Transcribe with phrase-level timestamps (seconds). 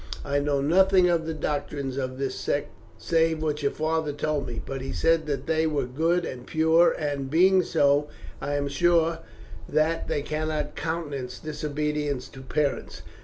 [0.25, 4.59] I know nothing of the doctrines of this sect save what your father told me;
[4.65, 8.07] but he said that they were good and pure, and, being so,
[8.41, 9.19] I am sure
[9.69, 13.03] that they cannot countenance disobedience to parents."